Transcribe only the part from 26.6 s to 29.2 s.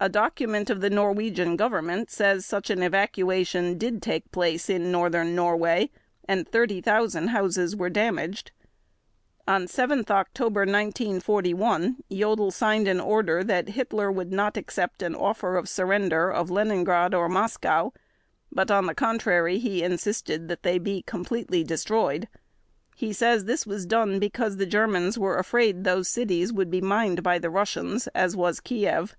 be mined by the Russians as was Kiev.